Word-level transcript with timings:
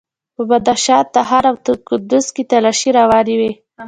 په 0.35 0.41
بدخشان، 0.49 1.03
تخار 1.15 1.43
او 1.51 1.55
کندوز 1.87 2.25
کې 2.35 2.43
تالاشۍ 2.51 2.89
روانې 2.99 3.35
وې. 3.39 3.51